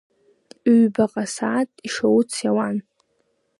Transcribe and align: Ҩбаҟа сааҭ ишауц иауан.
Ҩбаҟа 0.77 1.23
сааҭ 1.35 1.69
ишауц 1.87 2.31
иауан. 2.43 2.77